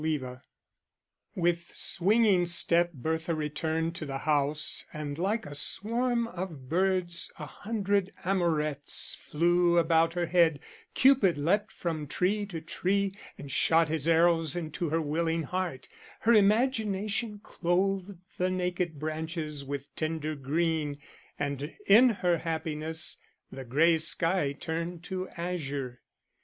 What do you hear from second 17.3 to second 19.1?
clothed the naked